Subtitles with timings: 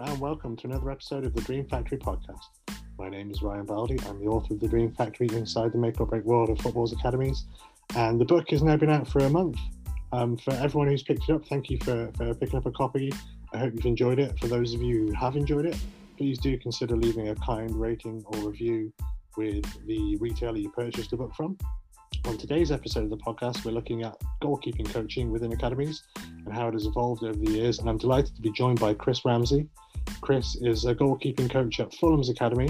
[0.00, 2.40] And welcome to another episode of the Dream Factory podcast.
[2.98, 3.96] My name is Ryan Baldi.
[4.08, 6.92] I'm the author of The Dream Factory Inside the Make or Break World of Football's
[6.92, 7.44] Academies.
[7.94, 9.56] And the book has now been out for a month.
[10.12, 13.12] Um, for everyone who's picked it up, thank you for, for picking up a copy.
[13.52, 14.36] I hope you've enjoyed it.
[14.40, 15.78] For those of you who have enjoyed it,
[16.18, 18.92] please do consider leaving a kind rating or review
[19.36, 21.56] with the retailer you purchased the book from.
[22.26, 26.02] On today's episode of the podcast, we're looking at goalkeeping coaching within academies
[26.46, 27.78] and how it has evolved over the years.
[27.78, 29.68] And I'm delighted to be joined by Chris Ramsey.
[30.20, 32.68] Chris is a goalkeeping coach at Fulham's Academy.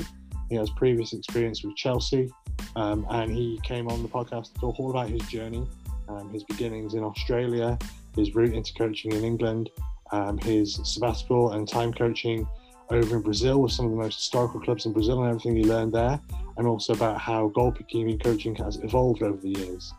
[0.48, 2.30] He has previous experience with Chelsea,
[2.76, 5.66] um, and he came on the podcast to talk all about his journey,
[6.08, 7.78] um, his beginnings in Australia,
[8.16, 9.70] his route into coaching in England,
[10.12, 12.46] um, his sabbatical and time coaching
[12.90, 15.64] over in Brazil with some of the most historical clubs in Brazil and everything he
[15.64, 16.20] learned there,
[16.56, 19.92] and also about how goalkeeping coaching has evolved over the years.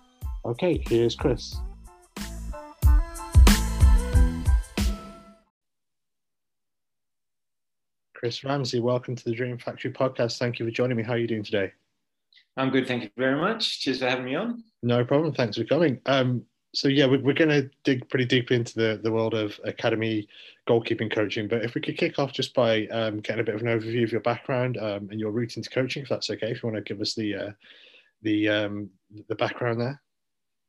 [0.46, 1.56] Okay, here's Chris.
[8.26, 10.40] Chris Ramsey, welcome to the Dream Factory podcast.
[10.40, 11.04] Thank you for joining me.
[11.04, 11.72] How are you doing today?
[12.58, 13.82] I'm good, thank you very much.
[13.82, 14.64] Cheers for having me on.
[14.82, 15.32] No problem.
[15.32, 16.02] Thanks for coming.
[16.08, 19.60] Um, so yeah, we're, we're going to dig pretty deeply into the, the world of
[19.64, 20.28] academy
[20.68, 21.48] goalkeeping coaching.
[21.48, 24.04] But if we could kick off just by um, getting a bit of an overview
[24.04, 26.84] of your background um, and your route into coaching, if that's okay, if you want
[26.84, 27.52] to give us the uh,
[28.24, 28.90] the um,
[29.30, 30.02] the background there.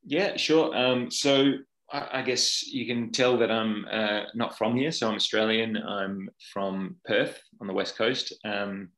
[0.05, 0.77] Yeah, sure.
[0.77, 1.53] Um, so
[1.93, 4.91] I, guess you can tell that I'm uh, not from here.
[4.91, 5.77] So I'm Australian.
[5.77, 8.33] I'm from Perth on the west coast.
[8.45, 8.89] Um,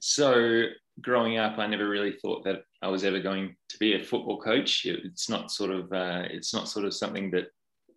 [0.00, 0.64] so
[1.00, 4.40] growing up, I never really thought that I was ever going to be a football
[4.40, 4.84] coach.
[4.84, 7.46] It's not sort of uh, it's not sort of something that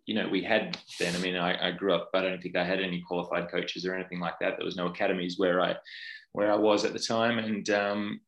[0.06, 1.14] you know we had then.
[1.14, 2.10] I mean, I, I, grew up.
[2.12, 4.54] but I don't think I had any qualified coaches or anything like that.
[4.56, 5.76] There was no academies where I
[6.32, 8.20] where I was at the time, and um,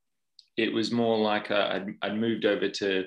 [0.56, 3.04] it was more like I'd, I'd moved over to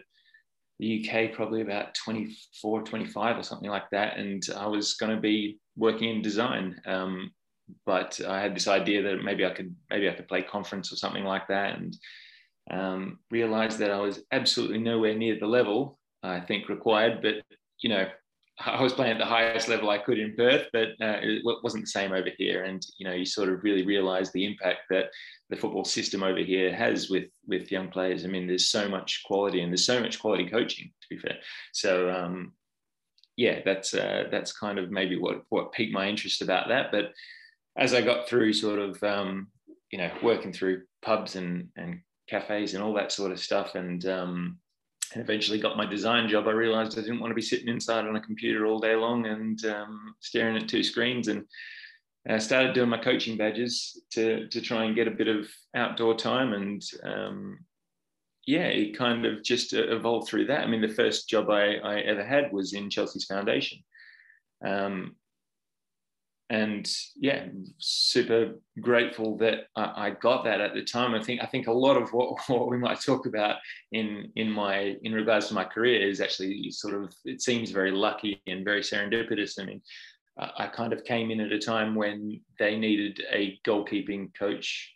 [0.84, 5.22] the UK probably about 24, 25 or something like that, and I was going to
[5.22, 6.82] be working in design.
[6.86, 7.32] Um,
[7.86, 10.98] but I had this idea that maybe I could maybe I could play conference or
[10.98, 11.98] something like that, and
[12.70, 17.22] um, realized that I was absolutely nowhere near the level I think required.
[17.22, 17.36] But
[17.82, 18.06] you know,
[18.60, 21.84] I was playing at the highest level I could in Perth, but uh, it wasn't
[21.86, 22.64] the same over here.
[22.64, 25.10] And you know, you sort of really realize the impact that
[25.50, 28.24] the football system over here has with with young players.
[28.24, 30.92] I mean, there's so much quality and there's so much quality coaching.
[31.02, 31.38] To be fair,
[31.72, 32.54] so um,
[33.38, 36.92] yeah, that's uh, that's kind of maybe what what piqued my interest about that.
[36.92, 37.12] But
[37.76, 39.48] as I got through, sort of um,
[39.92, 43.76] you know, working through pubs and and cafes and all that sort of stuff.
[43.76, 44.58] And, um,
[45.14, 46.48] and eventually got my design job.
[46.48, 49.26] I realized I didn't want to be sitting inside on a computer all day long
[49.26, 51.28] and um, staring at two screens.
[51.28, 51.46] And
[52.28, 56.16] I started doing my coaching badges to, to try and get a bit of outdoor
[56.16, 56.54] time.
[56.54, 57.60] And um,
[58.48, 60.62] yeah, it kind of just evolved through that.
[60.62, 63.80] I mean, the first job I, I ever had was in Chelsea's foundation.
[64.66, 65.16] Um,
[66.50, 67.48] and yeah,
[67.80, 71.16] super grateful that I, I, got that at the time.
[71.16, 73.58] I think I think a lot of what, what we might talk about
[73.92, 77.92] in in my in regards to my career is actually sort of it seems very
[77.92, 79.60] lucky and very serendipitous.
[79.60, 79.82] I mean,
[80.38, 84.92] I kind of came in at a time when they needed a goalkeeping coach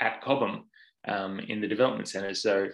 [0.00, 0.64] at Cobham
[1.06, 2.34] um, in the development centre.
[2.34, 2.68] So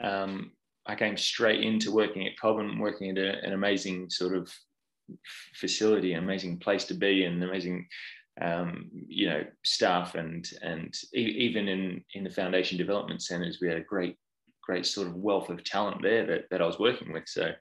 [0.00, 0.52] um,
[0.86, 4.50] I came straight into working at Cobham, working at a, an amazing sort of
[5.54, 7.86] facility, an amazing place to be, and amazing
[8.40, 13.78] um, you know staff and and even in in the foundation development centers, we had
[13.78, 14.16] a great
[14.62, 17.24] great sort of wealth of talent there that, that I was working with.
[17.26, 17.52] So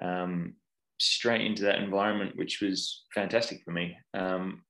[0.00, 0.54] um,
[1.00, 3.96] straight into that environment, which was fantastic for me.
[4.14, 4.62] Um,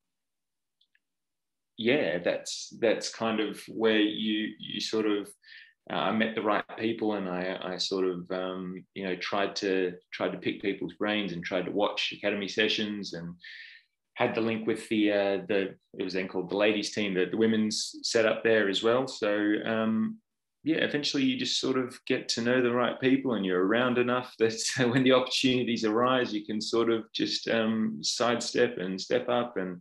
[1.76, 5.28] yeah, that's that's kind of where you you sort of
[5.90, 9.56] uh, I met the right people and I, I sort of um, you know tried
[9.56, 13.34] to tried to pick people's brains and tried to watch academy sessions and
[14.14, 17.26] had the link with the uh, the it was then called the ladies team the,
[17.26, 19.06] the women's set up there as well.
[19.06, 20.18] So um,
[20.64, 23.96] yeah eventually you just sort of get to know the right people and you're around
[23.96, 29.28] enough that when the opportunities arise you can sort of just um, sidestep and step
[29.28, 29.80] up and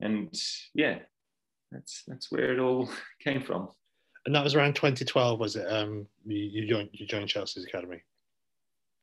[0.00, 0.32] and
[0.74, 0.98] yeah
[1.72, 2.88] that's that's where it all
[3.24, 3.68] came from
[4.26, 5.66] and that was around 2012, was it?
[5.66, 8.02] Um, you, joined you joined Chelsea's academy.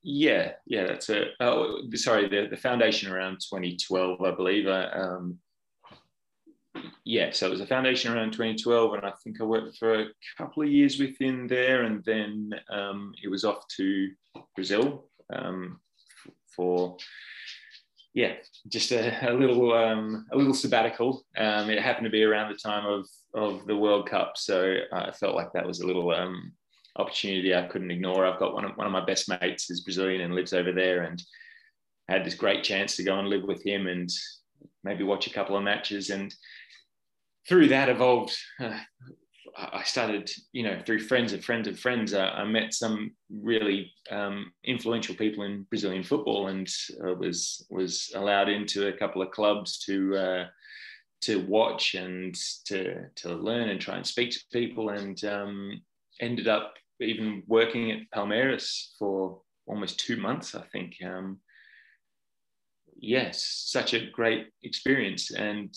[0.03, 1.29] Yeah, yeah, that's it.
[1.39, 4.67] Oh, sorry, the, the foundation around 2012, I believe.
[4.67, 5.39] Um,
[7.03, 10.07] yeah, so it was a foundation around 2012, and I think I worked for a
[10.37, 14.11] couple of years within there, and then um, it was off to
[14.55, 15.79] Brazil um,
[16.55, 16.97] for
[18.17, 18.33] yeah,
[18.67, 21.23] just a, a little um, a little sabbatical.
[21.37, 23.05] Um, it happened to be around the time of
[23.35, 26.51] of the World Cup, so I felt like that was a little um,
[26.95, 28.25] opportunity I couldn't ignore.
[28.25, 31.03] I've got one of one of my best mates is Brazilian and lives over there,
[31.03, 31.21] and
[32.09, 34.09] had this great chance to go and live with him and
[34.83, 36.33] maybe watch a couple of matches, and
[37.47, 38.35] through that evolved.
[38.59, 38.79] Uh,
[39.57, 43.91] I started, you know, through friends of friends of friends, uh, I met some really
[44.11, 46.67] um, influential people in Brazilian football, and
[47.03, 50.45] uh, was was allowed into a couple of clubs to uh,
[51.21, 55.81] to watch and to to learn and try and speak to people, and um,
[56.21, 60.93] ended up even working at Palmeiras for almost two months, I think.
[61.03, 61.39] Um,
[62.95, 65.73] yes, such a great experience, and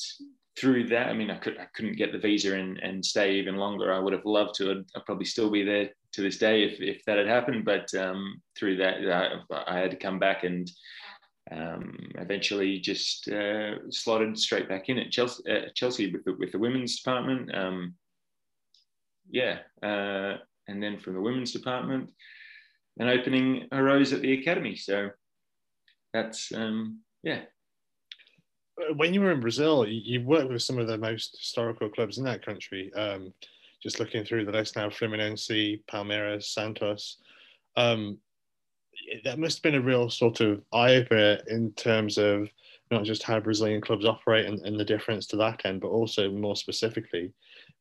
[0.59, 3.57] through that, I mean, I, could, I couldn't get the visa and, and stay even
[3.57, 3.93] longer.
[3.93, 4.71] I would have loved to.
[4.71, 7.65] I'd, I'd probably still be there to this day if, if that had happened.
[7.65, 10.71] But um, through that, I, I, had to come back and
[11.53, 16.53] um, eventually just uh, slotted straight back in at Chelsea, uh, Chelsea with, the, with
[16.53, 17.55] the women's department.
[17.55, 17.95] Um,
[19.31, 19.59] yeah.
[19.83, 20.39] Uh,
[20.69, 22.11] and then from the women's department,
[22.99, 24.77] an opening arose at the academy.
[24.77, 25.11] So
[26.13, 27.43] that's, um, yeah,
[28.97, 32.25] when you were in Brazil, you worked with some of the most historical clubs in
[32.25, 32.93] that country.
[32.95, 33.33] Um,
[33.83, 37.17] just looking through the list now, Fluminense, Palmeiras, Santos.
[37.77, 38.19] Um,
[39.25, 42.49] that must have been a real sort of eye opener in terms of
[42.91, 46.31] not just how Brazilian clubs operate and, and, the difference to that end, but also
[46.31, 47.33] more specifically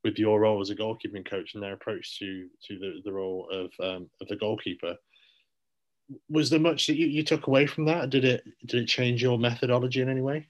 [0.04, 3.50] with your role as a goalkeeping coach and their approach to to the, the role
[3.52, 4.96] of um, of the goalkeeper.
[6.30, 8.10] Was there much that you, you took away from that?
[8.10, 10.48] Did it did it change your methodology in any way?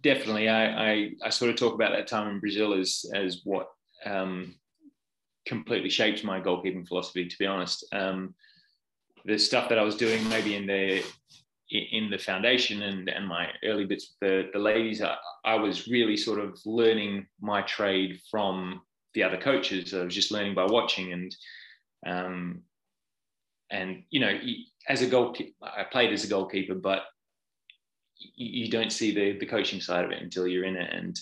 [0.00, 0.48] Definitely.
[0.48, 3.68] I, I, I sort of talk about that time in Brazil as as what
[4.04, 4.54] um,
[5.46, 7.26] completely shaped my goalkeeping philosophy.
[7.26, 8.34] To be honest, um,
[9.24, 11.02] the stuff that I was doing maybe in the
[11.70, 15.88] in the foundation and, and my early bits with the, the ladies, I, I was
[15.88, 18.82] really sort of learning my trade from
[19.14, 19.92] the other coaches.
[19.92, 21.36] I was just learning by watching and
[22.06, 22.62] um,
[23.70, 24.38] and you know
[24.88, 27.02] as a goalkeeper, I played as a goalkeeper, but
[28.18, 30.92] you don't see the the coaching side of it until you're in it.
[30.92, 31.20] And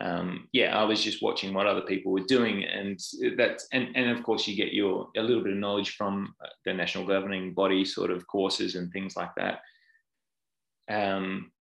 [0.00, 2.64] um, yeah i was just watching what other people were doing.
[2.64, 2.98] And
[3.36, 6.34] that's and, and of course you get your a little bit of knowledge from
[6.64, 9.60] the national governing body sort of courses and things like that.
[10.90, 11.52] Um,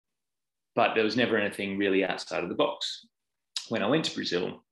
[0.75, 3.05] but there was never anything really outside of the box.
[3.67, 4.63] When i went to brazil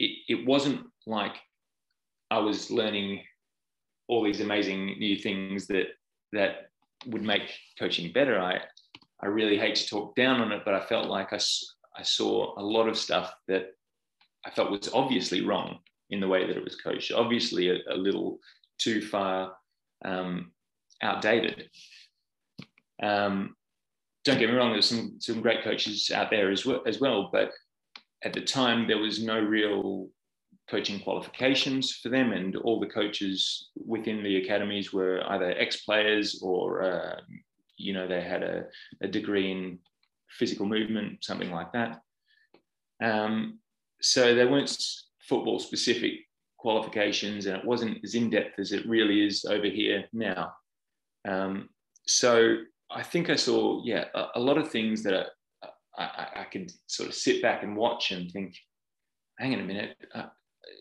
[0.00, 1.36] it, it wasn't like
[2.30, 3.22] i was learning
[4.08, 5.86] all these amazing new things that
[6.32, 6.70] that
[7.06, 8.40] would make coaching better.
[8.40, 8.60] I
[9.22, 11.40] I really hate to talk down on it, but I felt like I,
[11.96, 13.66] I saw a lot of stuff that
[14.46, 15.78] I felt was obviously wrong
[16.08, 18.38] in the way that it was coached, obviously a, a little
[18.78, 19.52] too far
[20.04, 20.52] um,
[21.02, 21.68] outdated.
[23.02, 23.54] Um,
[24.24, 27.30] don't get me wrong, there's some, some great coaches out there as well, as well,
[27.32, 27.52] but
[28.22, 30.08] at the time there was no real
[30.70, 36.82] coaching qualifications for them, and all the coaches within the academies were either ex-players or
[36.82, 37.20] uh,
[37.80, 38.64] you know, they had a,
[39.00, 39.78] a degree in
[40.28, 42.00] physical movement, something like that.
[43.02, 43.58] Um,
[44.00, 44.76] so there weren't
[45.28, 46.12] football specific
[46.58, 50.52] qualifications and it wasn't as in depth as it really is over here now.
[51.26, 51.68] Um,
[52.06, 52.58] so
[52.90, 55.28] I think I saw, yeah, a, a lot of things that
[55.62, 55.68] I,
[55.98, 58.56] I, I, could sort of sit back and watch and think,
[59.38, 59.96] hang on a minute.
[60.14, 60.26] Uh,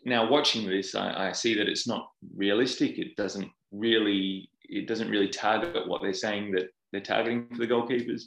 [0.06, 2.98] now watching this, I, I see that it's not realistic.
[2.98, 7.67] It doesn't really, it doesn't really target what they're saying that they're targeting for the
[7.67, 8.24] goalkeepers.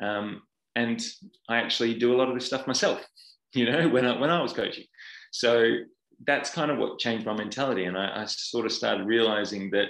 [0.00, 0.42] Um,
[0.76, 1.04] and
[1.48, 3.04] I actually do a lot of this stuff myself,
[3.54, 4.84] you know, when I, when I was coaching.
[5.32, 5.78] So
[6.26, 7.84] that's kind of what changed my mentality.
[7.84, 9.88] And I, I sort of started realizing that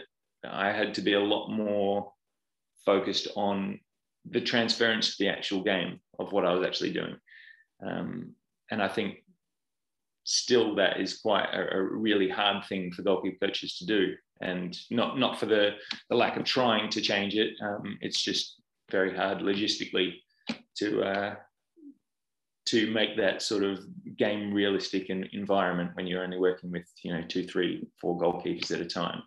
[0.48, 2.12] I had to be a lot more
[2.84, 3.80] focused on
[4.30, 7.16] the transference to the actual game of what I was actually doing.
[7.86, 8.34] Um,
[8.70, 9.24] and I think
[10.28, 14.78] still that is quite a, a, really hard thing for goalkeeper coaches to do and
[14.90, 15.70] not not for the,
[16.10, 17.54] the lack of trying to change it.
[17.62, 20.16] Um, it's just very hard logistically
[20.76, 21.34] to uh,
[22.66, 23.80] to make that sort of
[24.18, 28.82] game realistic environment when you're only working with you know two, three, four goalkeepers at
[28.82, 29.22] a time.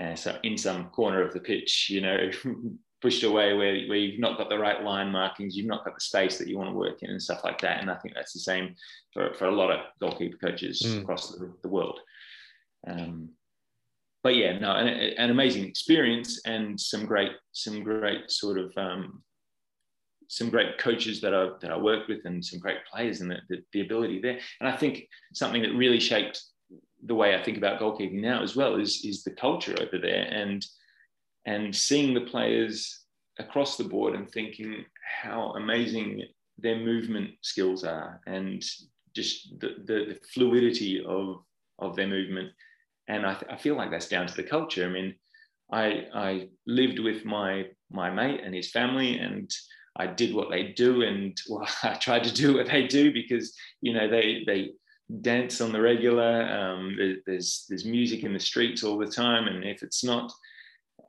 [0.00, 2.30] Uh, so in some corner of the pitch, you know,
[3.02, 6.00] pushed away where, where you've not got the right line markings, you've not got the
[6.00, 7.80] space that you want to work in and stuff like that.
[7.80, 8.76] And I think that's the same
[9.12, 11.02] for, for a lot of goalkeeper coaches mm.
[11.02, 11.98] across the, the world.
[12.86, 13.30] Um,
[14.22, 19.22] but yeah, no, an, an, amazing experience and some great, some great sort of, um,
[20.28, 23.38] some great coaches that I that I worked with and some great players and the,
[23.48, 24.38] the, the, ability there.
[24.60, 26.40] And I think something that really shaped
[27.04, 30.26] the way I think about goalkeeping now as well is is the culture over there
[30.30, 30.64] and
[31.46, 33.00] and seeing the players
[33.38, 34.84] across the board and thinking
[35.22, 36.22] how amazing
[36.58, 38.62] their movement skills are and
[39.14, 41.42] just the, the, the fluidity of
[41.78, 42.50] of their movement
[43.08, 44.86] and I, th- I, feel like that's down to the culture.
[44.86, 45.14] I mean,
[45.72, 49.50] I, I lived with my my mate and his family, and
[49.96, 53.54] I did what they do, and well, I tried to do what they do because
[53.80, 54.72] you know they they
[55.20, 56.42] dance on the regular.
[56.48, 56.96] Um,
[57.26, 60.32] there's there's music in the streets all the time, and if it's not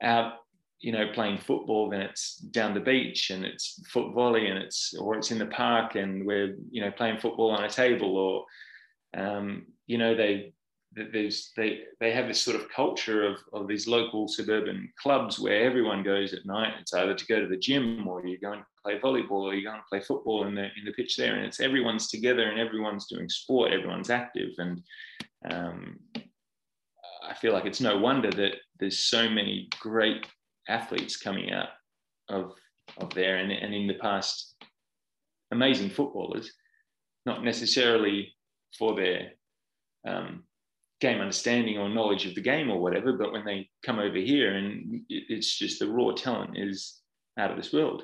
[0.04, 0.34] out,
[0.80, 4.94] you know, playing football, then it's down the beach and it's foot volley, and it's
[4.94, 8.44] or it's in the park, and we're you know playing football on a table, or
[9.20, 10.52] um, you know they
[11.12, 15.64] there's they they have this sort of culture of, of these local suburban clubs where
[15.64, 16.74] everyone goes at night.
[16.80, 19.64] It's either to go to the gym or you go and play volleyball or you
[19.64, 22.60] go and play football in the in the pitch there, and it's everyone's together and
[22.60, 24.82] everyone's doing sport, everyone's active, and
[25.50, 25.98] um,
[27.28, 30.26] I feel like it's no wonder that there's so many great
[30.68, 31.68] athletes coming out
[32.28, 32.52] of
[32.98, 34.54] of there, and, and in the past,
[35.50, 36.52] amazing footballers,
[37.24, 38.36] not necessarily
[38.78, 39.30] for their
[40.06, 40.44] um,
[41.00, 44.54] game understanding or knowledge of the game or whatever, but when they come over here
[44.54, 47.00] and it's just the raw talent is
[47.38, 48.02] out of this world.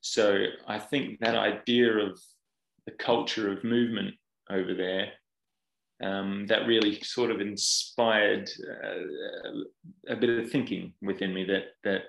[0.00, 2.20] So I think that idea of
[2.86, 4.16] the culture of movement
[4.50, 5.12] over there
[6.02, 8.50] um, that really sort of inspired
[8.84, 12.02] uh, a bit of thinking within me that that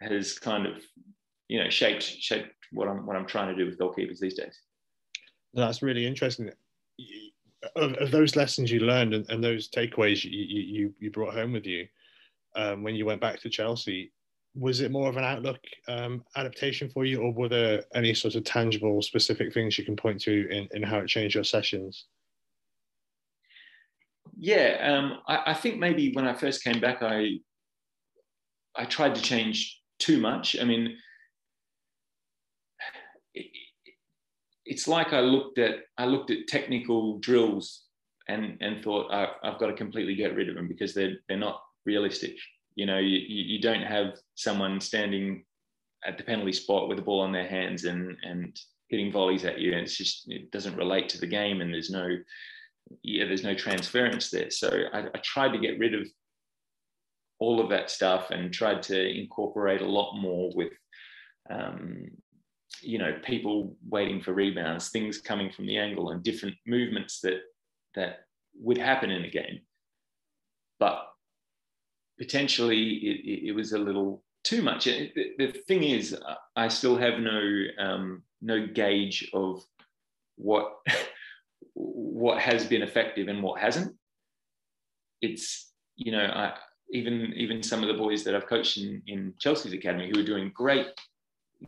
[0.00, 0.82] has kind of
[1.48, 4.58] you know shaped shaped what I'm what I'm trying to do with goalkeepers these days.
[5.52, 6.50] That's really interesting
[7.76, 11.52] of, of those lessons you learned and, and those takeaways you, you, you brought home
[11.52, 11.86] with you
[12.56, 14.12] um, when you went back to Chelsea,
[14.54, 18.34] was it more of an outlook um, adaptation for you, or were there any sort
[18.34, 22.06] of tangible, specific things you can point to in, in how it changed your sessions?
[24.38, 27.40] Yeah, um, I, I, think maybe when I first came back, I
[28.74, 30.56] I tried to change too much.
[30.58, 30.96] I mean,
[34.64, 37.82] it's like I looked at I looked at technical drills
[38.28, 41.36] and and thought I, have got to completely get rid of them because they're they're
[41.36, 42.36] not realistic.
[42.76, 45.44] You know, you, you don't have someone standing
[46.06, 48.58] at the penalty spot with the ball on their hands and and
[48.88, 51.90] hitting volleys at you, and it's just it doesn't relate to the game, and there's
[51.90, 52.08] no
[53.02, 54.50] yeah, there's no transference there.
[54.50, 56.06] So I, I tried to get rid of
[57.38, 60.72] all of that stuff and tried to incorporate a lot more with
[61.50, 62.06] um,
[62.82, 67.40] you know people waiting for rebounds things coming from the angle and different movements that
[67.94, 68.20] that
[68.54, 69.60] would happen in a game
[70.78, 71.08] but
[72.18, 76.16] potentially it, it was a little too much the, the thing is
[76.56, 79.62] i still have no um, no gauge of
[80.36, 80.76] what
[81.74, 83.94] what has been effective and what hasn't
[85.20, 86.54] it's you know I,
[86.92, 90.24] even even some of the boys that I've coached in, in Chelsea's academy who are
[90.24, 90.88] doing great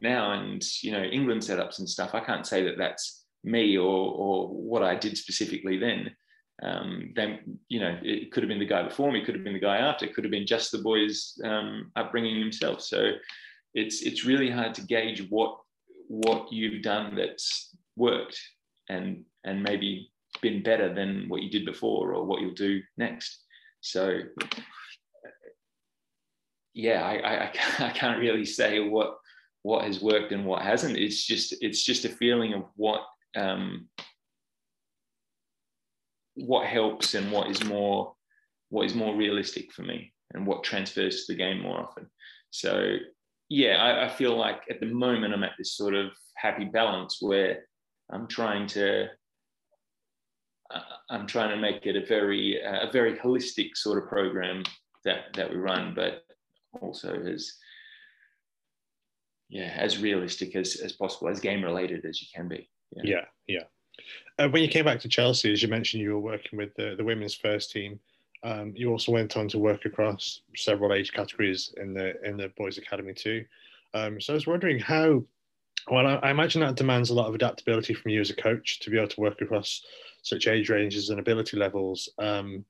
[0.01, 2.15] now and you know England setups and stuff.
[2.15, 6.15] I can't say that that's me or or what I did specifically then.
[6.63, 9.53] Um, then you know it could have been the guy before me, could have been
[9.53, 12.81] the guy after, it could have been just the boy's um, upbringing himself.
[12.83, 13.13] So
[13.75, 15.59] it's it's really hard to gauge what
[16.09, 18.39] what you've done that's worked
[18.89, 23.45] and and maybe been better than what you did before or what you'll do next.
[23.81, 24.21] So
[26.75, 27.53] yeah, I, I,
[27.87, 29.19] I can't really say what
[29.63, 30.97] what has worked and what hasn't.
[30.97, 33.03] It's just it's just a feeling of what
[33.37, 33.89] um,
[36.35, 38.15] what helps and what is more
[38.71, 42.07] what is more realistic for me and what transfers to the game more often.
[42.51, 42.97] So
[43.49, 47.19] yeah, I, I feel like at the moment I'm at this sort of happy balance
[47.21, 47.65] where
[48.11, 49.09] I'm trying to
[51.11, 54.65] I'm trying to make it a very uh, a very holistic sort of program
[55.05, 56.25] that that we run, but
[56.81, 57.55] also as
[59.53, 62.71] yeah, as realistic as, as possible, as game related as you can be.
[62.97, 63.59] Yeah, yeah.
[63.59, 63.65] yeah.
[64.39, 66.95] Uh, when you came back to Chelsea, as you mentioned, you were working with the,
[66.97, 68.01] the women's first team.
[68.43, 72.49] Um, you also went on to work across several age categories in the in the
[72.57, 73.45] boys' academy too.
[73.95, 75.23] Um, so I was wondering how.
[75.91, 78.79] Well, I, I, imagine that demands a lot of adaptability from you as a coach
[78.81, 79.83] to be able to work across
[80.23, 82.09] such age ranges and ability levels.
[82.19, 82.65] Um,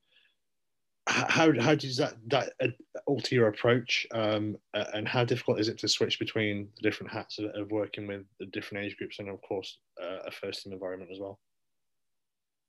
[1.09, 2.69] how how does that that uh,
[3.07, 7.39] alter your approach um, and how difficult is it to switch between the different hats
[7.41, 10.73] of, of working with the different age groups and of course uh, a first team
[10.73, 11.41] environment as well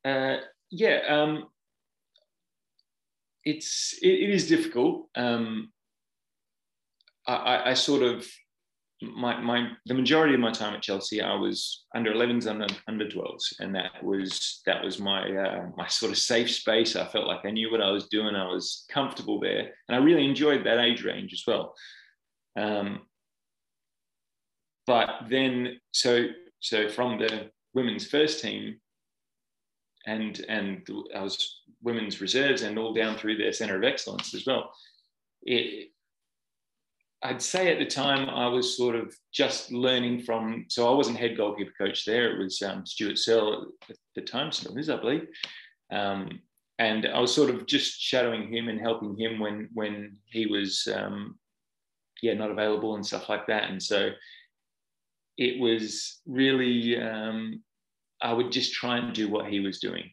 [0.05, 0.37] uh,
[0.71, 1.45] yeah um,
[3.45, 5.71] it's it, it is difficult um,
[7.27, 8.27] I, I, sort of
[9.15, 12.75] my, my the majority of my time at Chelsea, I was under 11s and under,
[12.87, 16.95] under 12s, and that was that was my uh, my sort of safe space.
[16.95, 18.35] I felt like I knew what I was doing.
[18.35, 21.75] I was comfortable there, and I really enjoyed that age range as well.
[22.57, 23.01] Um,
[24.85, 26.27] but then, so
[26.59, 28.79] so from the women's first team,
[30.05, 34.45] and and I was women's reserves, and all down through their centre of excellence as
[34.45, 34.71] well.
[35.43, 35.89] It,
[37.23, 40.65] I'd say at the time I was sort of just learning from.
[40.67, 42.33] So I wasn't head goalkeeper coach there.
[42.33, 45.27] It was um, Stuart Searle at the time, still is, I believe.
[45.91, 46.41] Um,
[46.79, 50.87] and I was sort of just shadowing him and helping him when when he was
[50.93, 51.39] um,
[52.21, 53.69] yeah not available and stuff like that.
[53.69, 54.09] And so
[55.37, 57.63] it was really um,
[58.21, 60.11] I would just try and do what he was doing.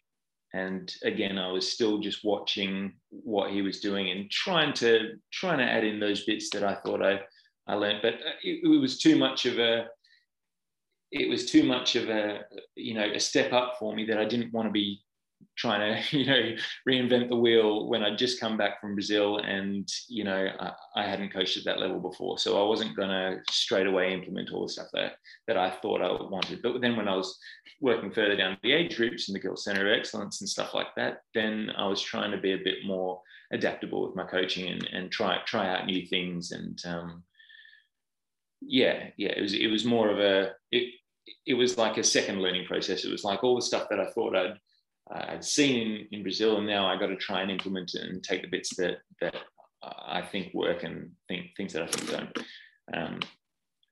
[0.53, 5.59] And again, I was still just watching what he was doing and trying to trying
[5.59, 7.21] to add in those bits that I thought I
[7.67, 8.01] I learned.
[8.03, 9.87] But uh, it, it was too much of a
[11.13, 12.41] it was too much of a
[12.75, 15.01] you know a step up for me that I didn't want to be
[15.61, 16.57] trying to you know
[16.89, 21.07] reinvent the wheel when I'd just come back from Brazil and you know I, I
[21.07, 22.39] hadn't coached at that level before.
[22.39, 25.15] So I wasn't going to straight away implement all the stuff that
[25.47, 26.63] that I thought I wanted.
[26.63, 27.39] But then when I was
[27.81, 30.95] working further down the age groups and the Guild Center of Excellence and stuff like
[30.97, 33.21] that then I was trying to be a bit more
[33.53, 36.53] adaptable with my coaching and, and try try out new things.
[36.53, 37.23] And um,
[38.63, 40.95] yeah yeah it was it was more of a it,
[41.47, 43.05] it was like a second learning process.
[43.05, 44.59] It was like all the stuff that I thought I'd
[45.13, 48.23] I'd seen in, in Brazil, and now I got to try and implement it and
[48.23, 49.35] take the bits that that
[49.83, 52.39] I think work and think things that I think don't.
[52.93, 53.21] Um,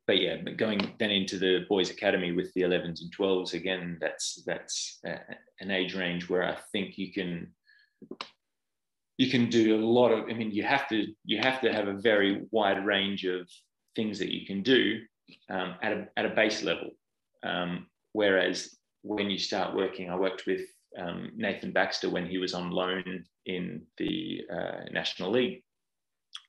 [0.06, 4.42] but yeah, going then into the boys' academy with the 11s and 12s again, that's
[4.46, 5.18] that's a,
[5.60, 7.52] an age range where I think you can
[9.18, 10.24] you can do a lot of.
[10.30, 13.48] I mean, you have to you have to have a very wide range of
[13.96, 15.00] things that you can do
[15.50, 16.90] um, at a at a base level.
[17.42, 20.62] Um, whereas when you start working, I worked with
[20.98, 25.62] um, Nathan Baxter when he was on loan in the uh, National League.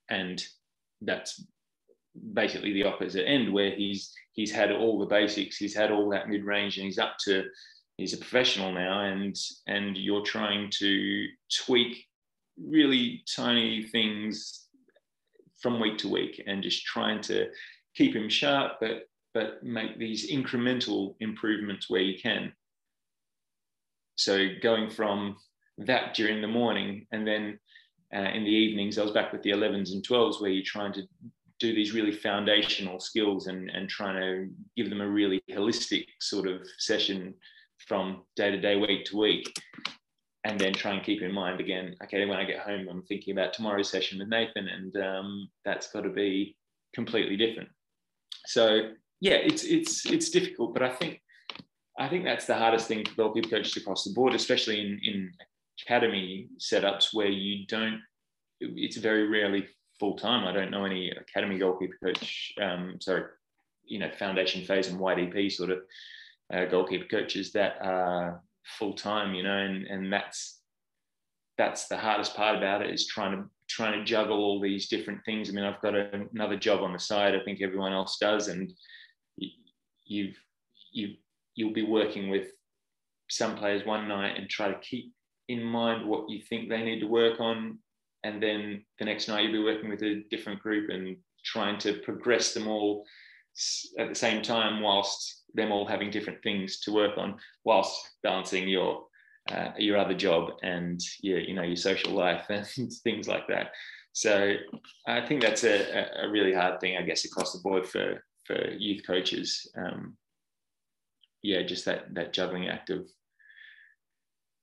[0.09, 0.43] And
[1.01, 1.43] that's
[2.33, 6.29] basically the opposite end where he's he's had all the basics, he's had all that
[6.29, 7.45] mid range, and he's up to
[7.97, 9.35] he's a professional now, and
[9.67, 11.27] and you're trying to
[11.65, 12.05] tweak
[12.61, 14.67] really tiny things
[15.61, 17.47] from week to week, and just trying to
[17.95, 22.51] keep him sharp, but but make these incremental improvements where you can.
[24.19, 25.37] So going from
[25.77, 27.57] that during the morning and then
[28.13, 30.91] uh, in the evenings, I was back with the 11s and 12s where you're trying
[30.93, 31.03] to
[31.57, 36.49] do these really foundational skills and, and trying to give them a really holistic sort
[36.49, 37.33] of session
[37.87, 39.47] from day to day, week to week.
[40.43, 43.31] And then try and keep in mind again, okay, when I get home, I'm thinking
[43.31, 46.57] about tomorrow's session with Nathan, and um, that's got to be
[46.93, 47.69] completely different.
[48.45, 51.21] So yeah, it's it's it's difficult, but I think
[51.99, 55.31] I think that's the hardest thing for goalkeeper coaches across the board, especially in, in
[55.85, 58.01] academy setups where you don't,
[58.61, 59.67] it's very rarely
[59.99, 60.47] full time.
[60.47, 63.25] I don't know any academy goalkeeper coach, um, sorry,
[63.83, 65.79] you know, foundation phase and YDP sort of
[66.53, 68.41] uh, goalkeeper coaches that are
[68.77, 70.61] full time, you know, and, and that's,
[71.57, 75.23] that's the hardest part about it is trying to trying to juggle all these different
[75.25, 75.49] things.
[75.49, 77.35] I mean, I've got a, another job on the side.
[77.35, 78.73] I think everyone else does, and
[80.07, 80.37] you've
[80.91, 81.17] you've
[81.59, 82.47] you'll be working with
[83.29, 85.11] some players one night and try to keep
[85.49, 87.77] in mind what you think they need to work on.
[88.23, 91.99] And then the next night you'll be working with a different group and trying to
[92.05, 93.05] progress them all
[93.97, 98.69] at the same time whilst them all having different things to work on whilst balancing
[98.69, 99.03] your
[99.51, 102.67] uh, your other job and your you know your social life and
[103.03, 103.71] things like that
[104.13, 104.53] so
[105.07, 108.71] i think that's a, a really hard thing i guess across the board for for
[108.77, 110.15] youth coaches um,
[111.41, 113.07] yeah, just that that juggling act of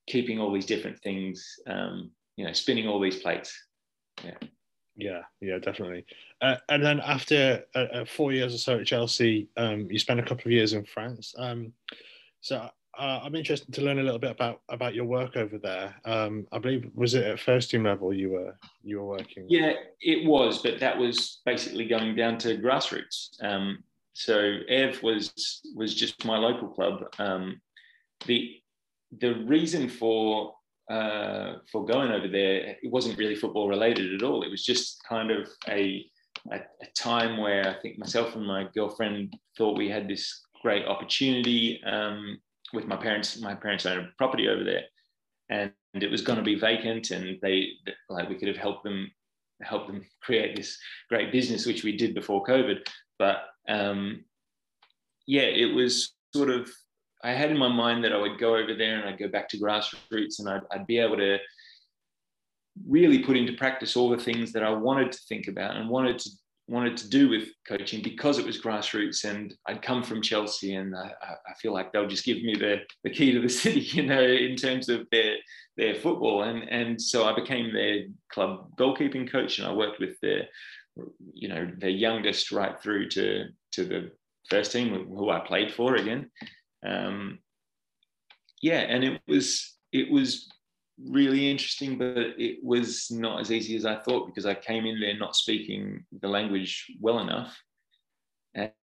[0.07, 3.57] keeping all these different things, um, you know, spinning all these plates.
[4.25, 4.39] Yeah.
[4.99, 6.07] Yeah, yeah, definitely.
[6.41, 10.21] Uh, and then after uh, uh, four years or so at Chelsea, um, you spent
[10.21, 11.35] a couple of years in France.
[11.37, 11.73] Um,
[12.41, 15.95] so uh, I'm interested to learn a little bit about about your work over there.
[16.07, 19.45] Um, I believe was it at first team level you were you were working?
[19.49, 23.43] Yeah, it was, but that was basically going down to grassroots.
[23.43, 23.85] Um,
[24.17, 27.05] so Ev was was just my local club.
[27.19, 27.61] Um,
[28.25, 28.57] the
[29.19, 30.55] the reason for
[30.91, 34.43] uh, for going over there it wasn't really football related at all.
[34.43, 36.03] It was just kind of a,
[36.51, 40.87] a, a time where I think myself and my girlfriend thought we had this great
[40.87, 42.39] opportunity um,
[42.73, 43.39] with my parents.
[43.39, 44.85] My parents own a property over there,
[45.51, 47.73] and, and it was going to be vacant, and they
[48.09, 49.11] like we could have helped them
[49.61, 50.79] help them create this
[51.11, 52.79] great business, which we did before COVID.
[53.19, 54.25] But um,
[55.27, 56.71] yeah, it was sort of,
[57.23, 59.49] I had in my mind that I would go over there and I'd go back
[59.51, 61.39] to grassroots and I'd, I'd be able to
[62.87, 66.19] really put into practice all the things that I wanted to think about and wanted
[66.21, 66.31] to
[66.69, 70.97] wanted to do with coaching because it was grassroots and I'd come from Chelsea and
[70.97, 74.05] I, I, feel like they'll just give me the, the key to the city, you
[74.05, 75.37] know, in terms of their
[75.77, 76.43] their football.
[76.43, 80.49] And and so I became their club goalkeeping coach and I worked with their
[81.33, 84.11] you know the youngest right through to to the
[84.49, 86.31] first team who I played for again.
[86.87, 87.39] Um,
[88.63, 90.49] yeah, and it was it was
[91.03, 95.01] really interesting, but it was not as easy as I thought because I came in
[95.01, 97.57] there not speaking the language well enough.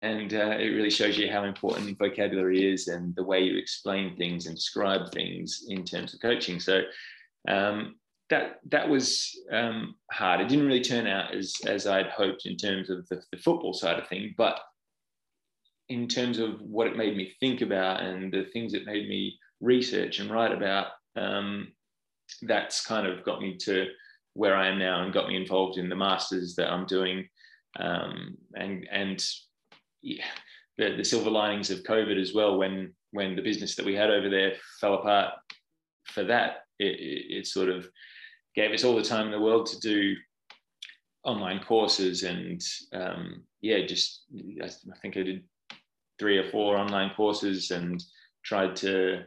[0.01, 4.15] And, uh, it really shows you how important vocabulary is and the way you explain
[4.15, 6.59] things and describe things in terms of coaching.
[6.59, 6.83] So
[7.47, 7.95] um,
[8.29, 10.41] that that was um, hard.
[10.41, 13.73] It didn't really turn out as as I'd hoped in terms of the, the football
[13.73, 14.59] side of things, but
[15.89, 19.37] in terms of what it made me think about and the things it made me
[19.61, 21.71] research and write about, um,
[22.41, 23.85] that's kind of got me to
[24.33, 27.27] where I am now and got me involved in the masters that I'm doing,
[27.79, 29.23] um, and and
[30.01, 30.25] yeah,
[30.77, 32.57] the, the silver linings of COVID as well.
[32.57, 35.33] When when the business that we had over there fell apart,
[36.05, 37.87] for that it, it, it sort of
[38.55, 40.15] gave us all the time in the world to do
[41.23, 42.61] online courses and
[42.93, 44.25] um, yeah, just
[44.61, 44.69] I
[45.01, 45.43] think I did
[46.19, 48.01] three or four online courses and
[48.43, 49.23] tried to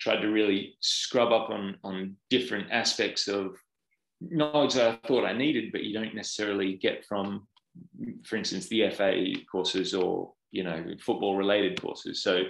[0.00, 3.56] tried to really scrub up on on different aspects of
[4.20, 7.46] knowledge that I thought I needed, but you don't necessarily get from,
[8.24, 12.22] for instance, the FA courses or you know football related courses.
[12.22, 12.44] So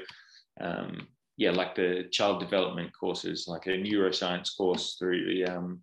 [0.61, 5.81] um, yeah, like the child development courses, like a neuroscience course through the um,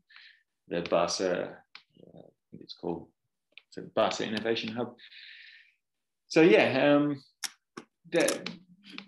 [0.69, 1.57] the Barca,
[2.07, 2.21] uh,
[2.59, 3.07] it's called
[3.75, 4.95] the Barca Innovation Hub.
[6.27, 7.21] So yeah, um,
[8.11, 8.49] that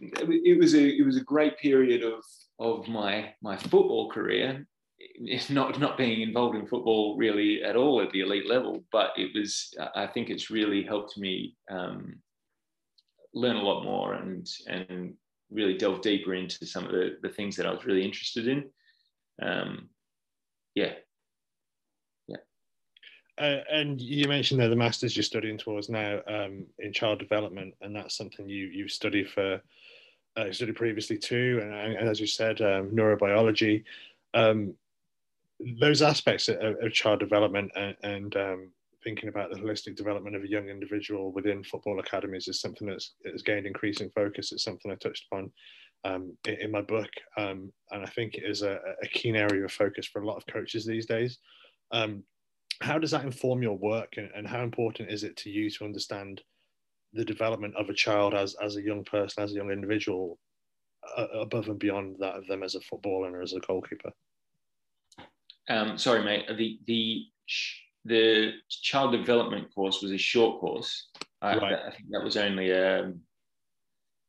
[0.02, 2.24] it was a it was a great period of
[2.60, 4.66] of my my football career.
[5.50, 9.32] Not not being involved in football really at all at the elite level but it
[9.36, 12.20] was i think it's really helped me um,
[13.34, 15.16] learn a lot more and and
[15.50, 18.70] really delve deeper into some of the, the things that i was really interested in.
[19.42, 19.90] Um,
[20.76, 20.94] yeah
[23.38, 27.74] uh, and you mentioned there the masters you're studying towards now um, in child development
[27.82, 29.62] and that's something you you've studied for
[30.38, 33.84] uh, studied previously too, and, and, as you said, um, neurobiology.
[34.34, 34.74] Um,
[35.80, 38.72] those aspects of, of, child development and, and um,
[39.04, 43.14] thinking about the holistic development of a young individual within football academies is something that's,
[43.24, 44.52] that's gained increasing focus.
[44.52, 45.52] It's something I touched upon
[46.04, 49.66] um, in, in, my book, um, and I think it is a, a, keen area
[49.66, 51.38] of focus for a lot of coaches these days.
[52.82, 55.86] How does that inform your work, and, and how important is it to you to
[55.86, 56.42] understand
[57.14, 60.40] the development of a child as as a young person, as a young individual,
[61.18, 64.12] uh, above and beyond that of them as a footballer and as a goalkeeper.
[65.70, 66.46] Um, sorry, mate.
[66.58, 67.26] The the
[68.06, 71.10] the child development course was a short course.
[71.42, 71.74] I, right.
[71.74, 73.22] I think that was only um,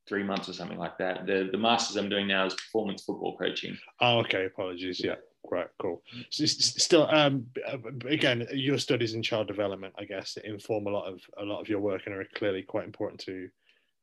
[0.09, 1.27] three months or something like that.
[1.27, 3.79] The the masters I'm doing now is performance football coaching.
[4.01, 4.47] Oh, okay.
[4.47, 5.01] Apologies.
[5.03, 5.17] Yeah.
[5.51, 6.03] Right, cool.
[6.31, 7.47] So still, um,
[8.07, 11.69] again, your studies in child development, I guess, inform a lot of a lot of
[11.69, 13.49] your work and are clearly quite important to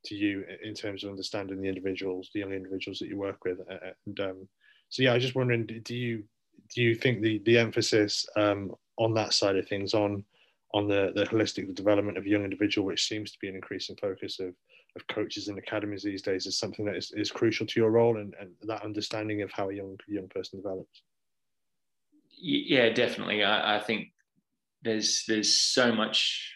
[0.06, 3.60] to you in terms of understanding the individuals, the young individuals that you work with.
[4.06, 4.47] And um,
[4.89, 6.23] so, yeah, I was just wondering, do you
[6.75, 10.23] do you think the the emphasis um, on that side of things, on
[10.73, 14.39] on the the holistic development of young individual, which seems to be an increasing focus
[14.39, 14.54] of
[14.95, 18.17] of coaches and academies these days, is something that is, is crucial to your role
[18.17, 21.02] and, and that understanding of how a young young person develops?
[22.39, 23.43] Yeah, definitely.
[23.43, 24.10] I, I think
[24.84, 26.54] there's there's so much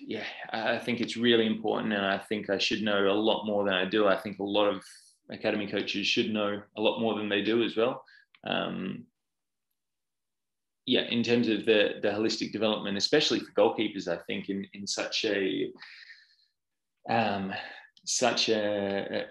[0.00, 3.64] yeah, I think it's really important, and I think I should know a lot more
[3.64, 4.08] than I do.
[4.08, 4.82] I think a lot of
[5.30, 8.04] academy coaches should know a lot more than they do as well.
[8.46, 9.04] Um,
[10.86, 14.86] yeah, in terms of the the holistic development, especially for goalkeepers, I think in in
[14.86, 15.70] such a
[17.08, 17.52] um,
[18.04, 19.26] such a, a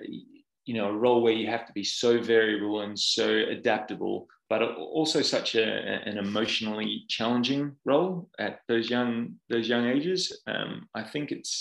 [0.66, 4.62] you know a role where you have to be so variable and so adaptable but
[4.76, 5.66] also such a,
[6.10, 10.42] an emotionally challenging role at those young those young ages.
[10.46, 11.54] Um, I think it's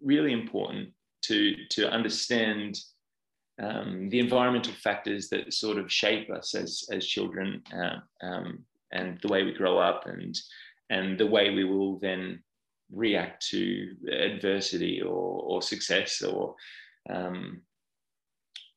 [0.00, 0.90] really important
[1.22, 2.78] to to understand
[3.60, 8.60] um, the environmental factors that sort of shape us as as children uh, um,
[8.92, 10.38] and the way we grow up and
[10.90, 12.40] and the way we will then
[12.92, 16.54] react to adversity or, or success or
[17.12, 17.62] um,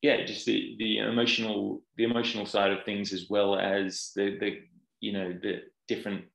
[0.03, 4.59] yeah, just the the emotional the emotional side of things as well as the the
[4.99, 6.25] you know the different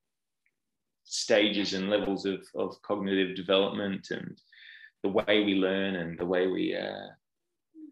[1.05, 4.41] stages and levels of of cognitive development and
[5.03, 7.09] the way we learn and the way we uh,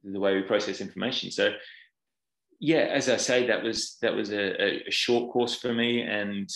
[0.02, 1.30] the way we process information.
[1.30, 1.52] So
[2.58, 6.48] yeah, as I say, that was that was a, a short course for me, and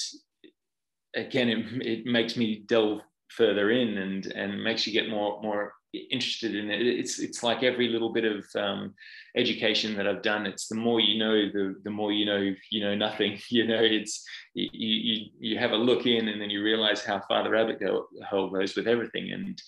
[1.14, 5.74] again, it, it makes me delve further in and and makes you get more more
[5.92, 6.86] interested in it.
[6.86, 8.94] It's it's like every little bit of um,
[9.36, 10.46] education that I've done.
[10.46, 13.38] It's the more you know, the the more you know you know nothing.
[13.50, 17.20] You know, it's you you you have a look in and then you realize how
[17.20, 17.82] far the rabbit
[18.28, 19.32] hole goes with everything.
[19.32, 19.62] And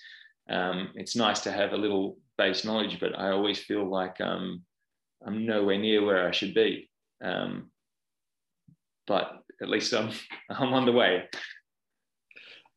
[0.48, 4.62] um, it's nice to have a little base knowledge, but I always feel like um,
[5.26, 6.88] I'm nowhere near where I should be.
[7.22, 7.70] Um,
[9.06, 10.10] but at least I'm
[10.50, 11.24] I'm on the way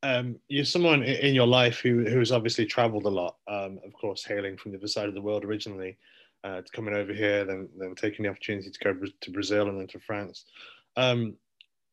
[0.06, 3.38] um, you're someone in your life who has obviously travelled a lot.
[3.48, 5.98] Um, of course, hailing from the other side of the world originally,
[6.44, 9.88] uh, coming over here, then then taking the opportunity to go to Brazil and then
[9.88, 10.46] to France.
[10.96, 11.36] Um,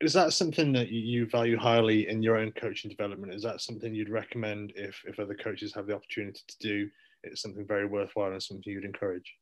[0.03, 3.33] is that something that you value highly in your own coaching development?
[3.33, 6.91] Is that something you'd recommend if if other coaches have the opportunity to do?
[7.23, 9.33] It's something very worthwhile and something you'd encourage.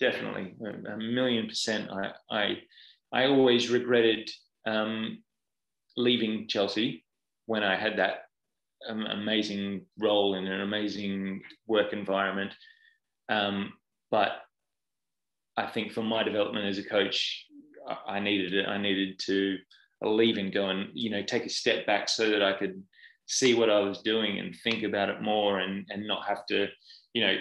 [0.00, 0.54] Definitely,
[0.90, 1.90] a million percent.
[1.90, 2.56] I I
[3.12, 4.30] I always regretted
[4.64, 5.22] um,
[5.98, 7.03] leaving Chelsea
[7.46, 8.24] when I had that
[8.88, 12.52] um, amazing role in an amazing work environment.
[13.28, 13.72] Um,
[14.10, 14.32] but
[15.56, 17.46] I think for my development as a coach,
[18.06, 18.66] I needed it.
[18.68, 19.56] I needed to
[20.02, 22.82] leave and go and you know take a step back so that I could
[23.26, 26.68] see what I was doing and think about it more and and not have to
[27.14, 27.36] you know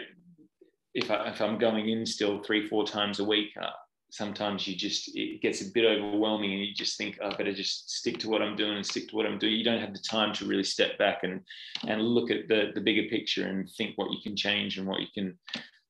[0.94, 3.70] if I if I'm going in still three four times a week uh,
[4.13, 7.52] sometimes you just it gets a bit overwhelming and you just think oh, I better
[7.52, 9.54] just stick to what I'm doing and stick to what I'm doing.
[9.54, 11.41] You don't have the time to really step back and
[11.88, 15.02] and look at the the bigger picture and think what you can change and what
[15.02, 15.38] you can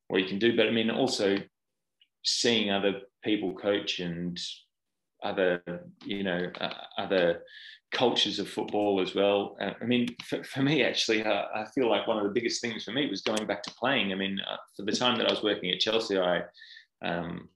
[0.08, 0.56] what you can do.
[0.56, 1.38] But I mean also
[2.24, 4.40] seeing other people coach and
[5.22, 5.62] other
[6.06, 7.42] you know uh, other
[7.92, 9.58] cultures of football as well.
[9.60, 12.60] Uh, I mean, for, for me, actually, uh, I feel like one of the biggest
[12.60, 14.12] things for me was going back to playing.
[14.12, 16.42] I mean, uh, for the time that I was working at Chelsea, I
[17.04, 17.50] um,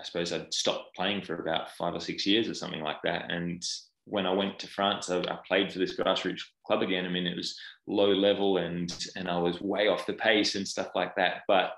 [0.00, 3.30] I suppose I'd stopped playing for about five or six years or something like that.
[3.30, 3.62] And
[4.06, 7.04] when I went to France, I, I, played for this grassroots club again.
[7.04, 10.66] I mean, it was low level and and I was way off the pace and
[10.66, 11.42] stuff like that.
[11.46, 11.72] But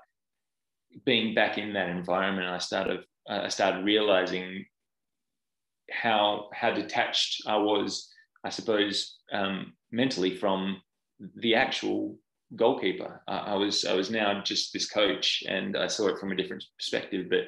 [1.05, 4.65] being back in that environment, I started I started realizing
[5.91, 8.09] how how detached I was,
[8.43, 10.81] I suppose, um, mentally from
[11.35, 12.17] the actual
[12.55, 13.21] goalkeeper.
[13.27, 16.35] I, I was I was now just this coach, and I saw it from a
[16.35, 17.27] different perspective.
[17.29, 17.47] But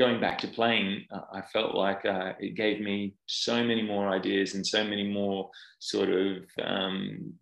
[0.00, 4.08] going back to playing, uh, I felt like uh, it gave me so many more
[4.08, 7.34] ideas and so many more sort of um,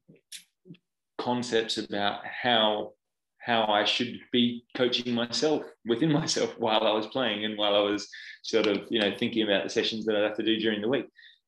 [1.19, 2.95] concepts about how
[3.39, 7.91] how I should be coaching myself within myself while I was playing and while I
[7.91, 8.09] was
[8.43, 10.89] sort of you know thinking about the sessions that I'd have to do during the
[10.89, 11.07] week.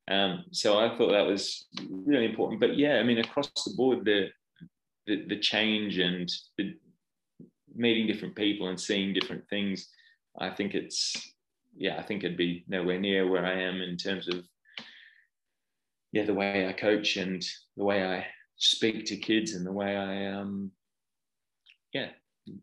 [0.08, 2.60] Um, so I thought that was really important.
[2.60, 4.28] But yeah, I mean across the board, the
[5.08, 6.76] the, the change and the
[7.74, 9.88] meeting different people and seeing different things
[10.38, 11.34] I think it's
[11.76, 14.44] yeah, I think it'd be nowhere near where I am in terms of
[16.12, 17.42] yeah, the way I coach and
[17.76, 20.72] the way I speak to kids and the way I um
[21.92, 22.10] yeah,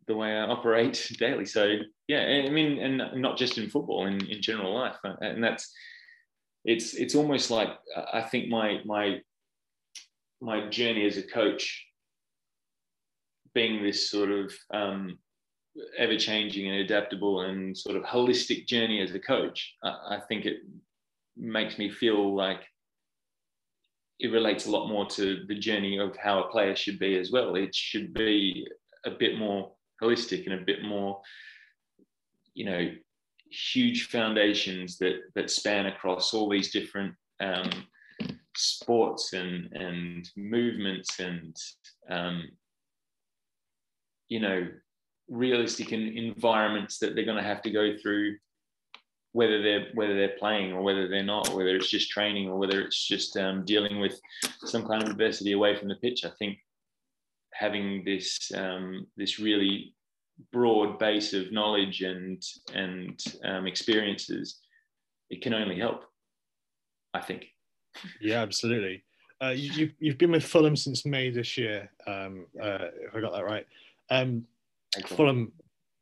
[0.07, 1.45] the way I operate daily.
[1.45, 1.77] So
[2.07, 5.73] yeah, I mean, and not just in football, in, in general life, and that's
[6.65, 7.69] it's it's almost like
[8.13, 9.21] I think my my
[10.41, 11.85] my journey as a coach
[13.53, 15.17] being this sort of um,
[15.97, 20.45] ever changing and adaptable and sort of holistic journey as a coach, I, I think
[20.45, 20.57] it
[21.35, 22.61] makes me feel like
[24.19, 27.31] it relates a lot more to the journey of how a player should be as
[27.31, 27.55] well.
[27.55, 28.67] It should be
[29.05, 31.21] a bit more holistic and a bit more,
[32.53, 32.91] you know,
[33.49, 37.69] huge foundations that that span across all these different um,
[38.55, 41.55] sports and and movements and
[42.09, 42.43] um,
[44.29, 44.67] you know
[45.29, 48.37] realistic environments that they're going to have to go through
[49.33, 52.81] whether they're whether they're playing or whether they're not whether it's just training or whether
[52.81, 54.19] it's just um, dealing with
[54.65, 56.25] some kind of adversity away from the pitch.
[56.25, 56.57] I think
[57.53, 59.93] having this um, this really
[60.51, 62.41] broad base of knowledge and
[62.73, 64.59] and um, experiences
[65.29, 66.03] it can only help
[67.13, 67.47] i think.
[68.21, 69.03] Yeah absolutely.
[69.39, 73.33] Uh, you, you've been with fulham since may this year um, uh, if i got
[73.33, 73.65] that right.
[74.09, 74.45] Um,
[75.05, 75.51] Fulham,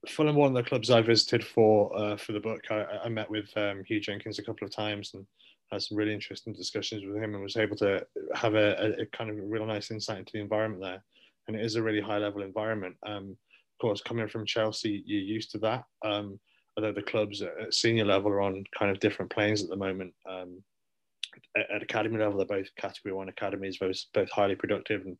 [0.07, 2.61] Fulham, one of the clubs I visited for uh, for the book.
[2.69, 5.25] I, I met with um, Huw Jennings a couple of times and
[5.71, 9.29] had some really interesting discussions with him, and was able to have a, a kind
[9.29, 11.03] of a real nice insight into the environment there.
[11.47, 12.95] And it is a really high level environment.
[13.05, 13.37] Um,
[13.75, 15.83] of course, coming from Chelsea, you're used to that.
[16.03, 16.39] Um,
[16.77, 20.13] although the clubs at senior level are on kind of different planes at the moment.
[20.29, 20.63] Um,
[21.55, 25.17] at, at, academy level, they're both category one academies, both both highly productive and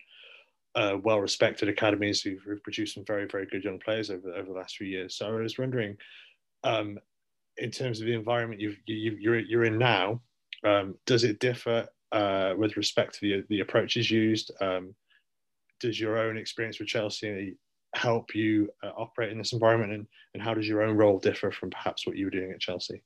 [0.76, 4.50] uh, well respected academies who've, who've, produced some very, very good young players over, over
[4.50, 5.16] the last few years.
[5.16, 5.98] So I was wondering,
[6.64, 7.00] um,
[7.58, 10.22] in terms of the environment you, you, you're, you're in now,
[10.66, 14.52] um, does it differ uh, with respect to the, the approaches used?
[14.62, 14.94] Um,
[15.80, 17.56] does your own experience with Chelsea
[17.94, 21.52] help you uh, operate in this environment, and, and how does your own role differ
[21.52, 23.02] from perhaps what you were doing at Chelsea?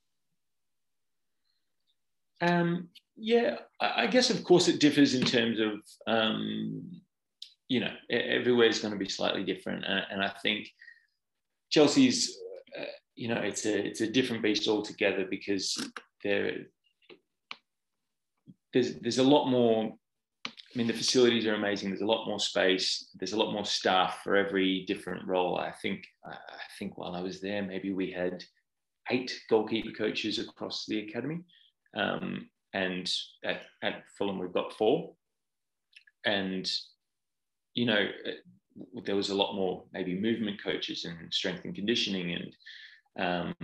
[2.41, 5.73] Um, yeah, I guess of course it differs in terms of
[6.07, 7.01] um,
[7.69, 10.69] you know everywhere is going to be slightly different, and, and I think
[11.69, 12.37] Chelsea's
[12.77, 12.83] uh,
[13.15, 15.81] you know it's a it's a different beast altogether because
[16.23, 16.65] there
[18.73, 19.93] there's there's a lot more
[20.73, 21.89] I mean, the facilities are amazing.
[21.89, 23.09] There's a lot more space.
[23.15, 25.57] There's a lot more staff for every different role.
[25.57, 26.35] I think I
[26.77, 28.43] think while I was there, maybe we had
[29.09, 31.39] eight goalkeeper coaches across the academy,
[31.95, 33.11] um, and
[33.43, 35.13] at, at Fulham we've got four.
[36.25, 36.69] And
[37.79, 38.07] you know,
[39.05, 42.53] there was a lot more maybe movement coaches and strength and conditioning and
[43.25, 43.55] um,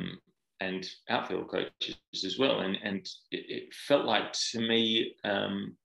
[0.62, 2.62] and outfield coaches as well.
[2.62, 5.76] And and it, it felt like to me um,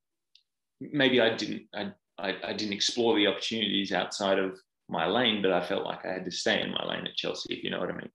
[0.80, 4.56] maybe I didn't I, I, I didn't explore the opportunities outside of
[4.88, 7.54] my lane, but I felt like I had to stay in my lane at Chelsea,
[7.54, 8.10] if you know what I mean.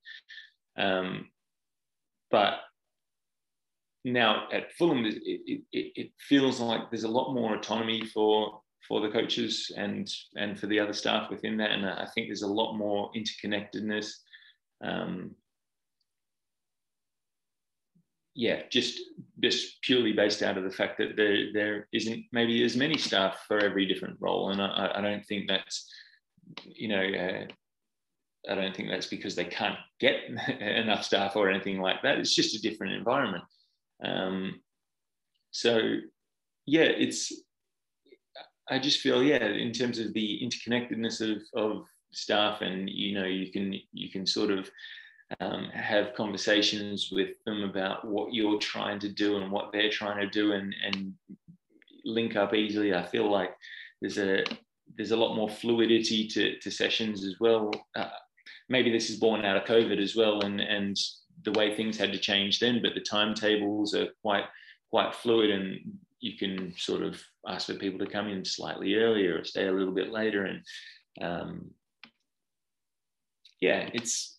[0.78, 1.30] Um,
[2.32, 2.54] but
[4.06, 9.02] now at Fulham, it, it, it, feels like there's a lot more autonomy for for
[9.02, 12.48] the coaches and and for the other staff within that, and I think there's a
[12.48, 14.12] lot more interconnectedness.
[14.84, 15.36] Um,
[18.36, 19.00] yeah, just
[19.41, 23.45] just purely based out of the fact that there there isn't maybe as many staff
[23.48, 25.89] for every different role, and I, I don't think that's
[26.63, 30.15] you know uh, I don't think that's because they can't get
[30.60, 32.19] enough staff or anything like that.
[32.19, 33.43] It's just a different environment.
[34.04, 34.62] Um,
[35.52, 35.95] so
[36.65, 37.32] yeah, it's
[38.69, 43.25] I just feel yeah in terms of the interconnectedness of of staff and you know
[43.25, 44.69] you can you can sort of
[45.39, 50.19] um, have conversations with them about what you're trying to do and what they're trying
[50.19, 51.13] to do and, and
[52.04, 52.93] link up easily.
[52.93, 53.51] I feel like
[54.01, 54.43] there's a
[54.95, 57.71] there's a lot more fluidity to, to sessions as well.
[57.95, 58.10] Uh,
[58.69, 60.97] maybe this is born out of COVID as well and, and
[61.43, 64.45] the way things had to change then, but the timetables are quite
[64.91, 65.80] quite fluid and
[66.19, 69.71] you can sort of ask for people to come in slightly earlier or stay a
[69.71, 70.62] little bit later and
[71.21, 71.71] um,
[73.62, 74.36] yeah it's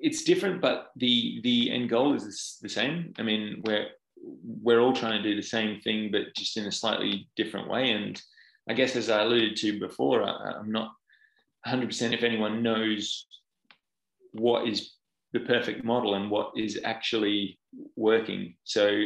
[0.00, 3.12] it's different, but the the end goal is the same.
[3.18, 3.88] I mean, we're
[4.22, 7.90] we're all trying to do the same thing, but just in a slightly different way.
[7.90, 8.20] And
[8.68, 10.92] I guess, as I alluded to before, I, I'm not
[11.66, 13.26] 100% if anyone knows
[14.32, 14.92] what is
[15.32, 17.58] the perfect model and what is actually
[17.96, 18.54] working.
[18.64, 19.04] So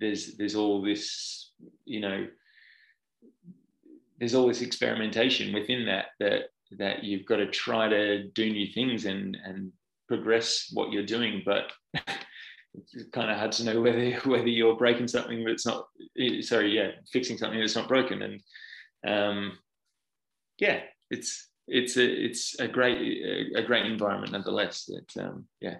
[0.00, 1.52] there's there's all this,
[1.84, 2.26] you know,
[4.18, 8.66] there's all this experimentation within that that that you've got to try to do new
[8.72, 9.72] things and and
[10.08, 11.72] progress what you're doing, but
[12.74, 15.86] it's kind of hard to know whether whether you're breaking something that's not
[16.40, 18.22] sorry, yeah, fixing something that's not broken.
[18.22, 18.40] And
[19.06, 19.58] um,
[20.58, 20.80] yeah,
[21.10, 24.84] it's it's a it's a great a, great environment nonetheless.
[24.84, 25.76] That um, yeah.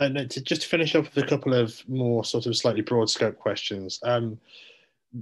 [0.00, 3.10] And to just to finish up with a couple of more sort of slightly broad
[3.10, 3.98] scope questions.
[4.04, 4.38] Um,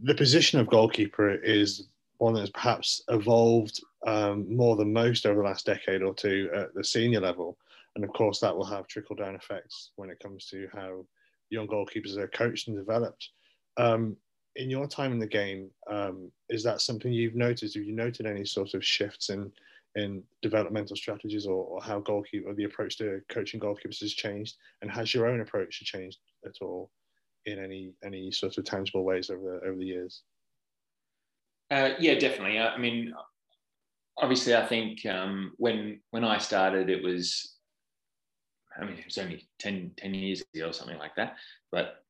[0.03, 5.49] the position of goalkeeper is one that's perhaps evolved um, more than most over the
[5.49, 7.57] last decade or two at the senior level.
[7.95, 11.07] And of course, that will have trickle down effects when it comes to how
[11.49, 13.31] young goalkeepers are coached and developed.
[13.79, 14.17] Um,
[14.57, 17.75] in your time in the game, um, is that something you've noticed?
[17.75, 19.53] Have you noted any sort of shifts in
[19.97, 24.57] in developmental strategies or, or how goalkeeper the approach to coaching goalkeepers has changed?
[24.83, 26.91] And has your own approach changed at all
[27.47, 30.23] in any any sort of tangible ways over the, over the years?
[31.71, 32.61] Uh, yeah, definitely.
[32.61, 33.13] I mean,
[34.19, 37.57] obviously, I think um, when when I started, it was,
[38.81, 41.37] I mean, it was only 10, 10 years ago or something like that.
[41.73, 42.05] But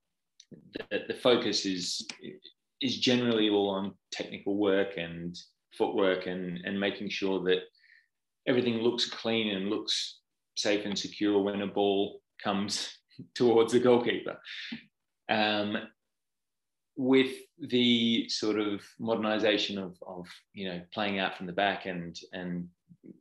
[0.90, 2.07] the, the focus is
[2.83, 5.38] is generally all on technical work and
[5.77, 7.61] footwork and and making sure that
[8.46, 10.20] everything looks clean and looks
[10.56, 12.98] safe and secure when a ball comes
[13.35, 14.38] towards the goalkeeper.
[15.28, 15.76] Um,
[16.96, 22.18] with the sort of modernization of, of you know playing out from the back and
[22.32, 22.66] and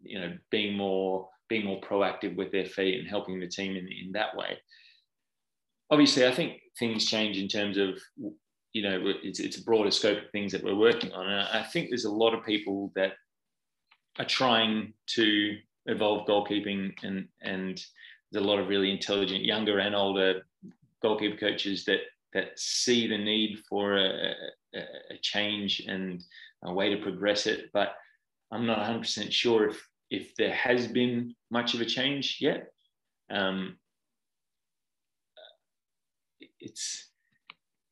[0.02, 3.88] you know being more being more proactive with their feet and helping the team in,
[3.88, 4.58] in that way
[5.92, 8.00] obviously i think things change in terms of
[8.72, 11.62] you know it's, it's a broader scope of things that we're working on and i
[11.62, 13.14] think there's a lot of people that
[14.18, 15.58] are trying to
[15.88, 17.86] evolve goalkeeping and and
[18.32, 20.42] there's a lot of really intelligent younger and older
[21.02, 22.00] goalkeeper coaches that
[22.34, 24.34] that see the need for a,
[24.76, 24.80] a,
[25.12, 26.22] a change and
[26.66, 27.70] a way to progress it.
[27.72, 27.96] But
[28.52, 32.68] I'm not 100% sure if if there has been much of a change yet.
[33.32, 33.78] Um,
[36.60, 37.10] it's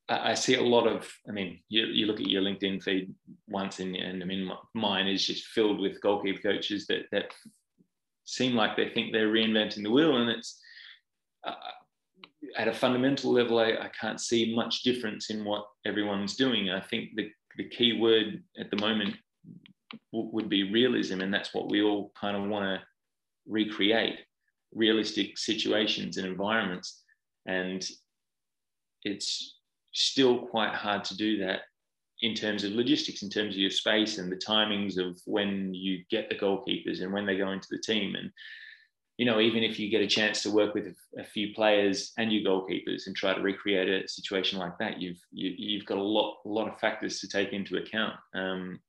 [0.09, 3.13] I see a lot of, I mean, you, you look at your LinkedIn feed
[3.47, 7.31] once and, and I mean, mine is just filled with goalkeeper coaches that, that
[8.25, 10.17] seem like they think they're reinventing the wheel.
[10.17, 10.59] And it's
[11.45, 11.53] uh,
[12.57, 16.69] at a fundamental level, I, I can't see much difference in what everyone's doing.
[16.69, 19.15] I think the, the key word at the moment
[20.11, 21.21] w- would be realism.
[21.21, 22.85] And that's what we all kind of want to
[23.47, 24.19] recreate
[24.73, 27.03] realistic situations and environments.
[27.45, 27.87] And
[29.03, 29.59] it's
[29.93, 31.61] still quite hard to do that
[32.21, 36.03] in terms of logistics, in terms of your space and the timings of when you
[36.09, 38.15] get the goalkeepers and when they go into the team.
[38.15, 38.31] And,
[39.17, 42.31] you know, even if you get a chance to work with a, few players and
[42.31, 45.85] your goalkeepers and try to recreate a situation like that, you've you, have you have
[45.85, 48.15] got a lot a lot of factors to take into account.
[48.33, 48.79] Um,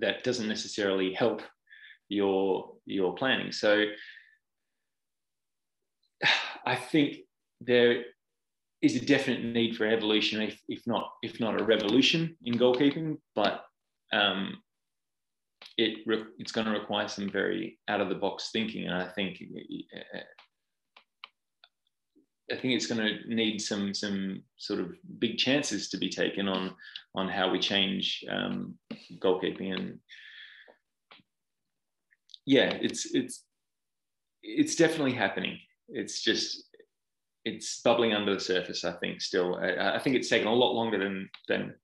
[0.00, 1.42] that doesn't necessarily help
[2.08, 3.52] your your planning.
[3.52, 3.84] So
[6.66, 7.18] I think
[7.60, 8.04] there
[8.84, 13.16] is a definite need for evolution, if, if not if not a revolution in goalkeeping,
[13.34, 13.64] but
[14.12, 14.58] um,
[15.78, 19.08] it re- it's going to require some very out of the box thinking, and I
[19.08, 19.42] think
[20.14, 20.18] uh,
[22.52, 26.46] I think it's going to need some some sort of big chances to be taken
[26.46, 26.74] on
[27.14, 28.74] on how we change um,
[29.18, 29.98] goalkeeping, and
[32.44, 33.44] yeah, it's it's
[34.42, 35.58] it's definitely happening.
[35.88, 36.63] It's just
[37.44, 38.84] it's bubbling under the surface.
[38.84, 39.56] I think still.
[39.56, 41.74] I, I, think it's taken a lot longer than than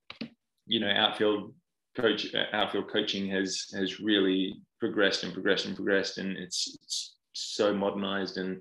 [0.67, 1.55] you know outfield
[1.97, 7.17] coach uh, outfield coaching has has really progressed and progressed and progressed, and it's, it's
[7.33, 8.61] so modernized and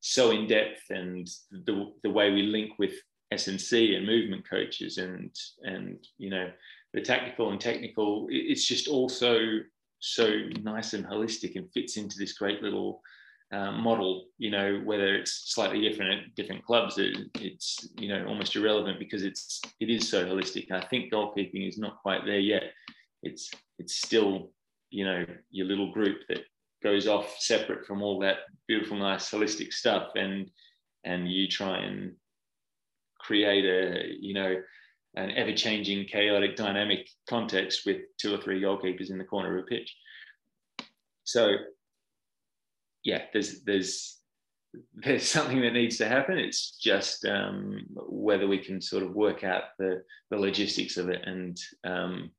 [0.00, 2.94] so in depth, and the the way we link with
[3.30, 6.50] S&C and movement coaches and and you know
[6.94, 8.26] the tactical and technical.
[8.30, 9.38] It's just also
[10.00, 10.28] so
[10.62, 13.00] nice and holistic and fits into this great little
[13.52, 18.24] um, model, you know, whether it's slightly different at different clubs, it, it's you know
[18.26, 20.70] almost irrelevant because it's it is so holistic.
[20.70, 22.64] I think goalkeeping is not quite there yet.
[23.22, 24.50] It's it's still
[24.90, 26.40] you know your little group that
[26.82, 30.50] goes off separate from all that beautiful, nice, holistic stuff, and
[31.04, 32.12] and you try and
[33.20, 34.56] create a you know
[35.14, 39.66] an ever-changing, chaotic, dynamic context with two or three goalkeepers in the corner of a
[39.66, 39.94] pitch.
[41.24, 41.54] So
[43.04, 44.18] yeah, there's there's
[44.94, 46.38] there's something that needs to happen.
[46.38, 51.22] It's just um, whether we can sort of work out the the logistics of it.
[51.26, 52.30] And um,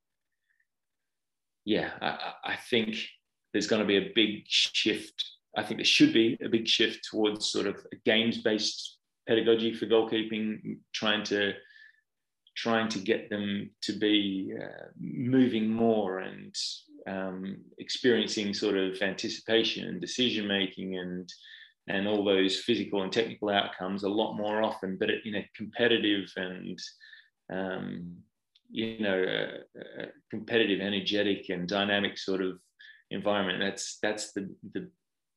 [1.66, 2.98] yeah, I, I think
[3.52, 5.24] there's going to be a big shift.
[5.56, 8.98] I think there should be a big shift towards sort of a games based
[9.28, 11.54] pedagogy for goalkeeping, trying to
[12.56, 16.56] trying to get them to be uh, moving more and
[17.08, 21.32] um, experiencing sort of anticipation and decision making and
[21.88, 26.32] and all those physical and technical outcomes a lot more often, but in a competitive
[26.38, 26.80] and
[27.52, 28.16] um,
[28.72, 32.60] you know a, a competitive, energetic, and dynamic sort of
[33.12, 33.60] environment.
[33.60, 34.90] That's that's the the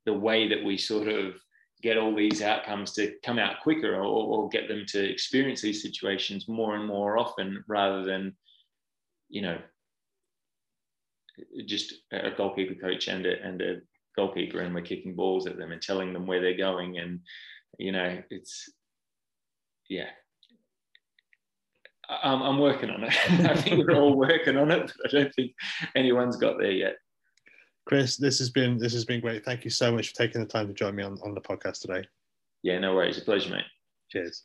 [0.05, 1.35] the way that we sort of
[1.83, 5.83] get all these outcomes to come out quicker or, or get them to experience these
[5.83, 8.35] situations more and more often rather than
[9.29, 9.59] you know
[11.67, 13.77] just a goalkeeper coach and a, and a
[14.17, 16.99] goalkeeper and we're kicking balls at them and telling them where they're going.
[16.99, 17.21] And
[17.79, 18.69] you know it's
[19.89, 20.09] yeah.
[22.09, 23.13] I'm, I'm working on it.
[23.51, 25.53] I think we're all working on it but i don't think
[25.95, 26.97] anyone's got there yet.
[27.87, 29.45] Chris this has been this has been great.
[29.45, 31.81] Thank you so much for taking the time to join me on, on the podcast
[31.81, 32.07] today.
[32.63, 33.19] Yeah no worries.
[33.19, 33.65] A pleasure mate.
[34.11, 34.45] Cheers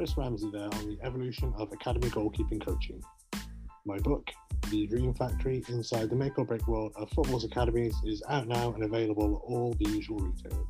[0.00, 3.02] Chris Ramsey there on the evolution of academy goalkeeping coaching.
[3.84, 4.26] My book,
[4.70, 8.72] The Dream Factory Inside the Make or Break World of Football's Academies, is out now
[8.72, 10.66] and available at all the usual retailers.